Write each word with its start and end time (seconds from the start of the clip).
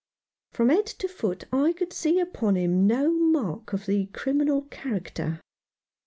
From 0.51 0.69
head 0.69 0.87
to 0.87 1.07
foot 1.07 1.43
I 1.53 1.73
could 1.73 1.91
tee 1.91 2.19
upon 2.19 2.57
him 2.57 2.87
no 2.87 3.11
mark 3.11 3.71
of 3.71 3.85
the 3.85 4.07
criminal 4.07 4.63
character. 4.63 5.39